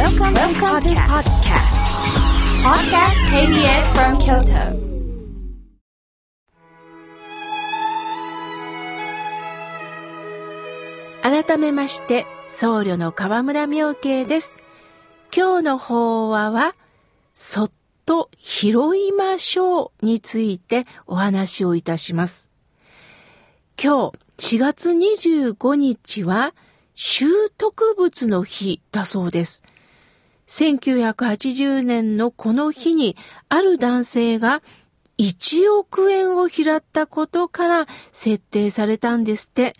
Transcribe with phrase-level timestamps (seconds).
[0.00, 1.76] Welcome, Welcome to podcast.
[2.64, 4.80] Podcast KBS from Kyoto.
[11.22, 14.54] 改めまして、僧侶の河村明慶です。
[15.36, 16.74] 今日の法話は、
[17.34, 17.70] そっ
[18.06, 22.48] と拾いましょうについてお話をいたします。
[23.78, 26.54] 今日4月25日は、
[26.94, 29.62] 習得物の日だそうです。
[30.50, 33.16] 1980年のこの日に、
[33.48, 34.62] ある男性が
[35.16, 39.74] 1億円を拾ったことから設定されたんですって。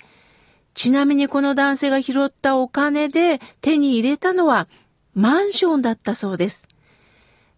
[0.73, 4.69] ちなみにこの男性が拾ったお金で手に入れたのは
[5.13, 6.69] マンションだったそうです。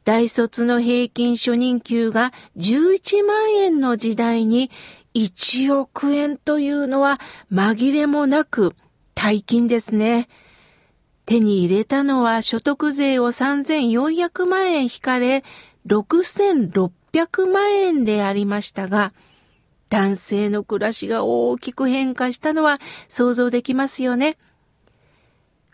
[0.04, 4.70] 大卒の平均初任給が11万円の時代に
[5.14, 7.20] 1億円というのは
[7.52, 8.74] 紛れもなく
[9.14, 10.28] 大金ですね。
[11.24, 15.44] 手に入れたのは所得税を3400万円引かれ
[15.86, 19.12] 6600万円でありましたが、
[19.88, 24.36] 男性の暮らしが大きく変化したのは想像できますよね。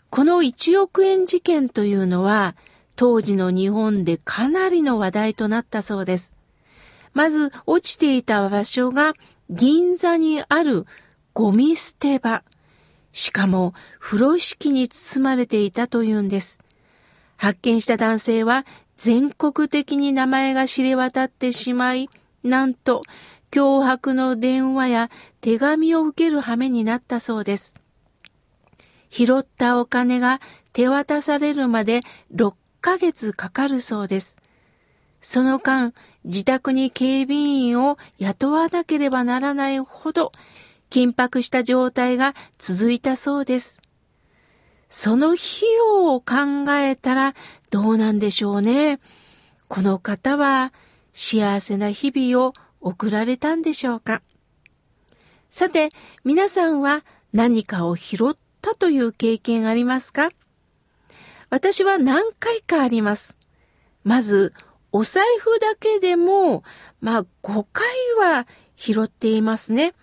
[0.09, 2.55] この1億円事件というのは
[2.95, 6.33] 当時の日本でかなりの話題となったそうです。
[7.13, 9.13] まず落ちていた場所が
[9.49, 10.85] 銀座にある
[11.33, 12.43] ゴミ捨て場。
[13.11, 16.59] しかも風呂敷に包まれていたというんです。
[17.37, 18.65] 発見した男性は
[18.97, 22.09] 全国的に名前が知れ渡ってしまい、
[22.43, 23.01] なんと
[23.51, 25.09] 脅迫の電話や
[25.41, 27.75] 手紙を受ける羽目になったそうです。
[29.09, 30.39] 拾ったお金が
[30.73, 32.01] 手渡されるまで
[32.33, 34.37] 6ヶ月かかるそうです。
[35.21, 35.93] その間、
[36.25, 40.31] 自宅に警備員を雇わなければならないほど
[40.89, 43.81] 緊迫した状態が続いたそうです。
[44.89, 45.43] その費
[45.77, 47.35] 用を考えたら
[47.69, 48.99] どうなんでしょうね。
[49.67, 50.73] この方は
[51.13, 54.23] 幸せな日々を送られたんでしょうか。
[55.49, 55.89] さて、
[56.23, 57.03] 皆さんは
[57.33, 60.29] 何かを拾ったという経験ありますか？
[61.51, 63.37] 私は何回かあります。
[64.03, 64.53] まず、
[64.91, 66.63] お財布だけでも、
[67.01, 67.87] まあ5回
[68.19, 69.93] は拾っていますね。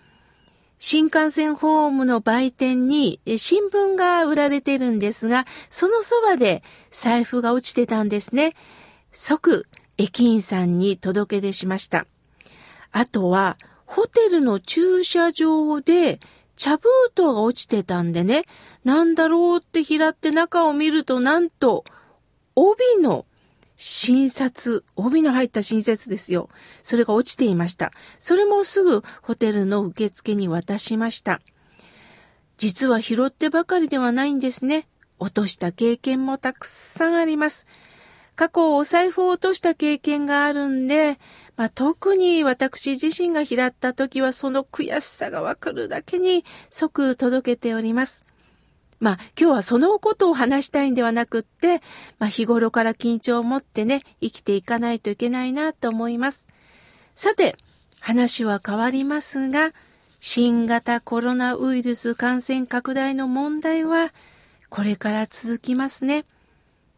[0.79, 8.55] 新幹線ホームの売店に新聞が売られてるんですが、そのそばで財布が落ちてたんですね。
[9.11, 9.65] 即
[9.97, 12.05] 駅員さんに届け出しました。
[12.91, 16.19] あとは、ホテルの駐車場で
[16.55, 18.43] 茶封筒が落ちてたんでね、
[18.83, 21.85] なんだろうって拾って中を見ると、なんと、
[22.55, 23.25] 帯の
[23.77, 26.49] 診察、帯の入った診察ですよ。
[26.81, 27.91] それが落ちていました。
[28.17, 31.39] それもすぐホテルの受付に渡しました。
[32.57, 34.87] 実は拾ってばかりではないんですね。
[35.19, 37.67] 落とした経験もたくさんあります。
[38.35, 41.19] 過去お財布を落とした経験があるんで、
[41.55, 48.26] まあ、特に私自身が拾った時はその悔しさがわかるだけに即届けております。
[48.99, 51.81] まあ今日はそのことを話したいんではなくって、
[52.19, 56.47] まあ日頃から緊張を持ってね、生きていかないといけないなと思います。
[57.15, 57.55] さて、
[57.99, 59.71] 話は変わりますが、
[60.19, 64.13] 新型コロナウイルス感染拡大の問題は
[64.69, 66.25] これから続きますね。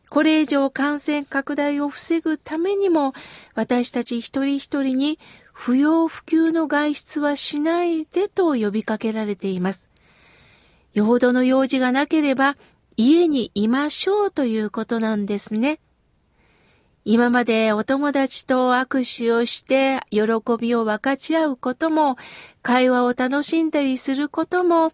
[0.09, 3.13] これ以上感染拡大を防ぐためにも、
[3.53, 5.19] 私たち一人一人に
[5.53, 9.88] 不要不急の外出はしないでと呼びかけられています。
[10.93, 12.57] よほどの用事がなければ
[12.97, 15.79] 家にいましょうということなんですね。
[17.05, 20.21] 今までお友達と握手をして喜
[20.59, 22.17] びを分かち合うことも、
[22.61, 24.91] 会話を楽しんだりすることも、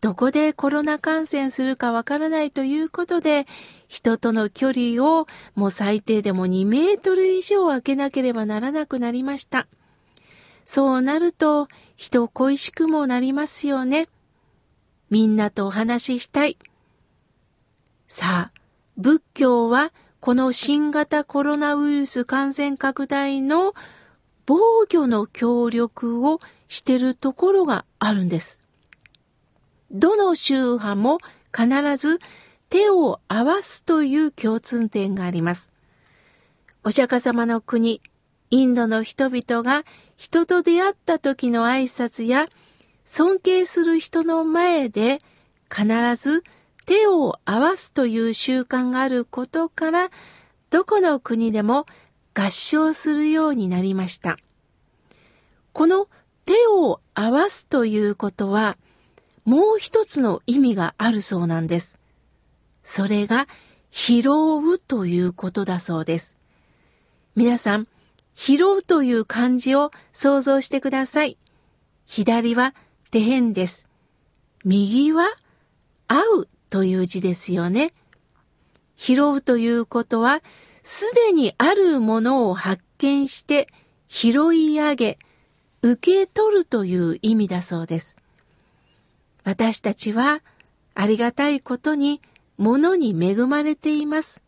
[0.00, 3.46] どこでコロナ感染するかわからないということで、
[3.88, 9.66] 人との距離をもう最低でも2メートル以上空けなければならなくなりました。
[10.64, 14.08] そうなると、人恋しくもなりますよね。
[15.12, 16.56] みんなとお話ししたい。
[18.08, 18.60] さあ、
[18.96, 23.74] 仏教はこの新型コロナウイルス感染拡大の
[24.46, 28.62] 防御の協力をしてるところがあるんです。
[29.90, 31.18] どの宗派も
[31.54, 32.18] 必ず
[32.70, 35.70] 手を合わすという共通点があります。
[36.84, 38.00] お釈迦様の国、
[38.48, 39.84] インドの人々が
[40.16, 42.48] 人と出会った時の挨拶や
[43.04, 45.18] 尊敬する人の前で
[45.70, 46.44] 必ず
[46.86, 50.10] 手を合わすという習慣があることから、
[50.70, 51.86] どこの国でも
[52.34, 54.38] 合唱するようになりました。
[55.72, 56.08] この
[56.44, 58.76] 手を合わすということは、
[59.44, 61.98] もう一つの意味があるそうなんです。
[62.84, 63.48] それが
[63.90, 66.36] 拾うということだそうです。
[67.36, 67.86] 皆さん、
[68.34, 71.36] 拾うという漢字を想像してください。
[72.06, 72.74] 左は
[73.12, 73.86] 手辺です。
[74.64, 75.28] 右は
[76.08, 77.90] 合うという字ですよね。
[78.96, 80.42] 拾うということは、
[80.82, 83.68] すでにあるものを発見して
[84.08, 85.18] 拾い上げ、
[85.82, 88.16] 受け取るという意味だそうです。
[89.44, 90.40] 私たちは
[90.94, 92.22] ありがたいことに
[92.56, 94.42] 物に恵まれています。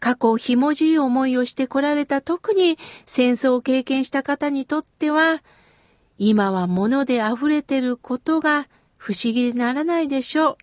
[0.00, 5.42] 過去ひもじい思いをしてこられた特に戦争を経験した方にとっては、
[6.18, 10.56] 今は物で溢れてることが不思議でならないでしょう。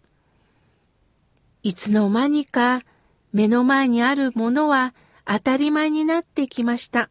[1.64, 2.84] いつの間にか
[3.32, 4.94] 目の前にあるものは
[5.26, 7.10] 当たり前になってきました。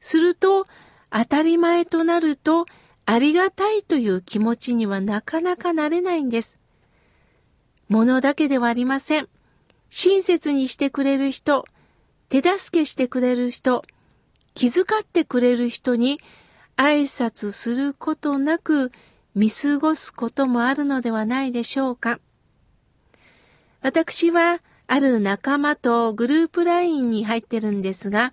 [0.00, 0.66] すると、
[1.10, 2.66] 当たり前となると、
[3.06, 6.58] ありがたいという気持ちにはなかなかなれないんです。
[7.88, 9.28] 物だけではありません。
[9.88, 11.64] 親切にしてくれる人、
[12.28, 13.82] 手助けしてくれる人、
[14.54, 16.20] 気遣ってくれる人に
[16.78, 18.92] 挨拶することなく
[19.34, 22.20] 見過ごすこともあるのではないでしょうか。
[23.82, 28.32] 私はある仲間とグループ LINE に入ってるんですが、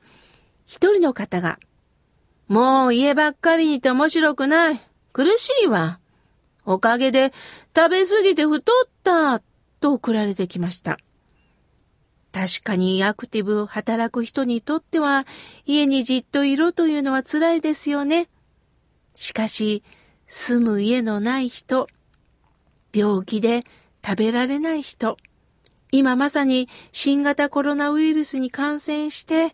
[0.68, 1.60] 一人の方が、
[2.48, 4.82] もう家ばっかりにいて面白くない。
[5.12, 6.00] 苦しいわ。
[6.66, 7.34] おかげで
[7.76, 9.42] 食べ過ぎて太った
[9.80, 11.00] と送られてきました。
[12.32, 15.26] 確かにアクティブ働く人にとっては
[15.66, 18.28] 家にじっといろというのは辛いですよね。
[19.16, 19.84] しかし
[20.28, 21.88] 住む家のない人、
[22.94, 23.64] 病気で
[24.06, 25.18] 食べられない人、
[25.92, 29.54] 今まさに新型コロナウイルスに感染して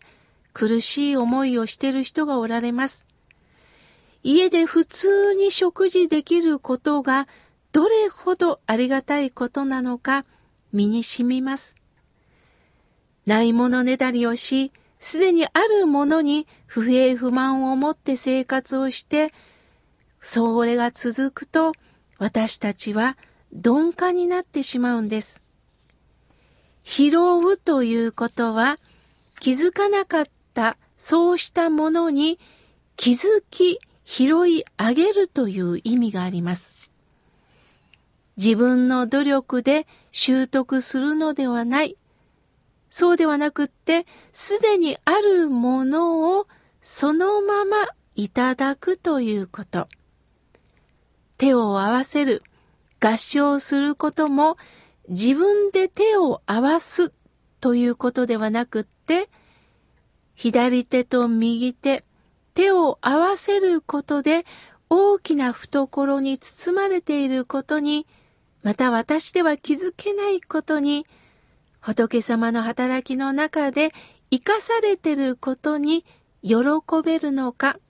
[0.52, 3.06] 苦しい思いをしている人がおられます。
[4.24, 7.26] 家で普通に食事できることが
[7.72, 10.24] どれほどありがたいことなのか
[10.72, 11.76] 身に染みます。
[13.26, 19.32] ないものねだりをし、すでにあるものに不平不満を持って生活をして、
[20.22, 21.72] それが続くと
[22.16, 23.18] 私たちは
[23.52, 25.42] 鈍化になってしまうんです。
[26.84, 28.78] 拾うということは
[29.40, 30.24] 気づかなかっ
[30.54, 32.38] たそうしたものに
[32.96, 36.72] 気づき拾い上げるという意味があります。
[38.36, 41.96] 自分の努力で習得するのではない。
[42.90, 46.46] そうではなくって、すでにあるものを
[46.80, 49.88] そのままいただくということ。
[51.42, 52.40] 手を合わせる、
[53.00, 54.56] 合唱することも
[55.08, 57.12] 自分で手を合わす
[57.60, 59.28] ということではなくって、
[60.36, 62.04] 左手と右手、
[62.54, 64.46] 手を合わせることで
[64.88, 68.06] 大きな懐に包まれていることに、
[68.62, 71.08] また私では気づけないことに、
[71.80, 73.90] 仏様の働きの中で
[74.30, 76.04] 生かされてることに
[76.44, 76.54] 喜
[77.04, 77.80] べるのか。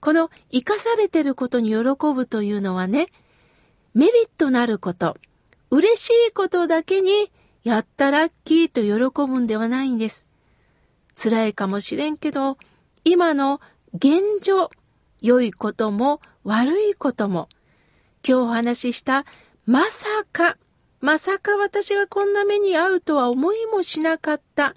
[0.00, 1.78] この生かされてることに喜
[2.14, 3.08] ぶというのはね、
[3.94, 5.16] メリットのあること、
[5.70, 7.30] 嬉しいことだけに、
[7.64, 10.28] やったラッキーと喜ぶんではないんです。
[11.20, 12.56] 辛いかもしれんけど、
[13.04, 13.60] 今の
[13.94, 14.70] 現状、
[15.20, 17.48] 良いことも悪いことも、
[18.26, 19.26] 今日お話しした
[19.66, 20.56] まさか、
[21.00, 24.74] まさか私がこんな目に遭うとは思いもしなかった。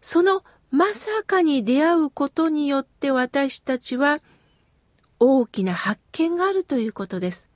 [0.00, 4.18] そのまさかに出会うことによって私たちは
[5.26, 7.48] 大きな発見があるということです。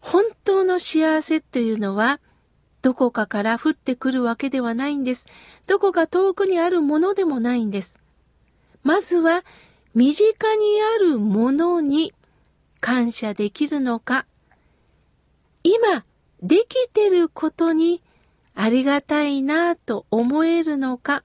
[0.00, 2.20] 本当の幸せというのは、
[2.82, 5.26] どこかから降ってくるわけではないんです。
[5.66, 7.98] どこか遠くにあるものでもないんです。
[8.82, 9.44] まずは、
[9.94, 12.12] 身近にあるものに
[12.80, 14.26] 感謝できるのか、
[15.62, 16.04] 今
[16.42, 18.02] できてることに
[18.54, 21.24] ありがたいなぁと思えるのか、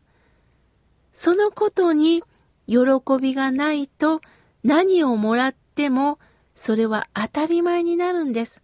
[1.11, 2.23] そのことに
[2.67, 2.77] 喜
[3.21, 4.21] びがないと
[4.65, 6.17] 何をもらっても
[6.55, 8.63] それは当たり前になるんです。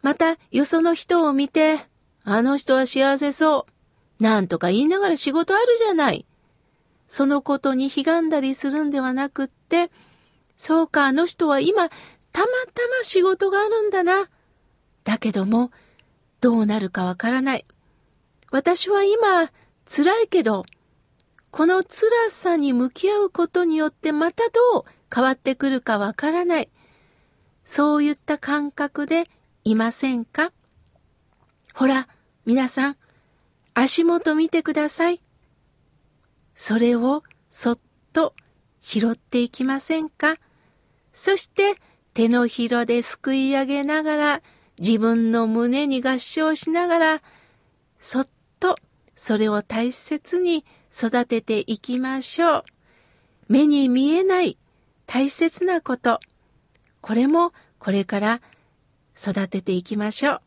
[0.00, 1.76] また、よその人を見て、
[2.24, 3.66] あの人は幸せそ
[4.18, 4.22] う。
[4.22, 6.24] なんとか言いながら仕事あるじゃない。
[7.06, 9.90] そのことに悲願だりするんではなくって、
[10.56, 11.90] そうか、あの人は今、
[12.32, 14.30] たまたま仕事があるんだな。
[15.04, 15.70] だけども、
[16.40, 17.66] どうなるかわからない。
[18.50, 19.50] 私は今、
[19.86, 20.64] 辛いけど、
[21.50, 26.68] この辛さに向き合うことによってまたどう変わってくるかわからない。
[27.64, 29.24] そういった感覚で
[29.64, 30.52] いませんか？
[31.74, 32.08] ほら、
[32.44, 32.96] 皆さん、
[33.74, 35.20] 足元見てください。
[36.54, 37.78] それをそっ
[38.12, 38.34] と
[38.80, 40.36] 拾っていきませんか？
[41.12, 41.76] そして
[42.14, 44.42] 手のひらですくい上げながら
[44.78, 47.22] 自分の胸に合唱しながら、
[47.98, 48.28] そっ
[48.60, 48.76] と
[49.14, 50.64] それを大切に
[51.00, 52.64] 育てていきましょう。
[53.48, 54.58] 目に見えない
[55.06, 56.18] 大切なこと。
[57.00, 58.40] これもこれから
[59.16, 60.40] 育てていきましょう。